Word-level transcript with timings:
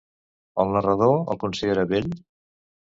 El 0.63 0.73
narrador 0.77 1.15
el 1.37 1.41
considera 1.47 1.87
bell? 1.95 2.13